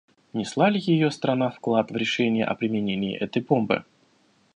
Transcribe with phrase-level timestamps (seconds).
[0.33, 3.85] Внесла ли ее страна вклад в решение о применении этой бомбы?